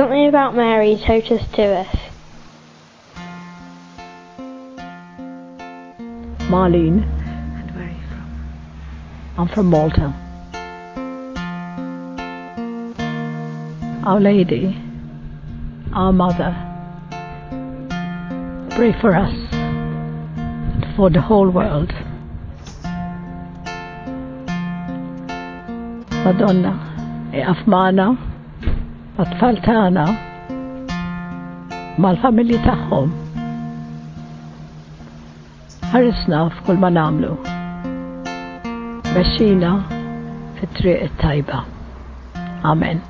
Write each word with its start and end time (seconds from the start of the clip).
Something 0.00 0.28
about 0.28 0.56
Mary 0.56 0.96
taught 0.96 1.30
us 1.30 1.46
to 1.56 1.62
us. 1.62 1.96
Marlene. 6.48 7.04
And 7.04 7.70
where 7.76 7.84
are 7.84 7.90
you 7.90 8.06
from? 8.08 8.30
I'm 9.36 9.48
from 9.48 9.66
Malta. 9.66 10.14
Our 14.06 14.20
Lady, 14.20 14.74
our 15.92 16.14
Mother, 16.14 16.56
pray 18.70 18.98
for 19.02 19.14
us 19.14 19.34
and 19.52 20.96
for 20.96 21.10
the 21.10 21.20
whole 21.20 21.50
world. 21.50 21.92
Madonna, 26.24 27.30
iqafmana, 27.34 28.29
għatfall 29.18 29.58
tagħna, 29.66 30.04
mal-familji 32.00 32.60
tagħhom. 32.66 33.14
Ħarisna 35.90 36.42
f'kull 36.54 36.78
ma 36.78 36.90
nagħmlu. 36.94 37.32
Mexxina 39.10 39.72
fit-triq 40.60 41.08
it-tajba. 41.08 41.64
Amen. 42.70 43.02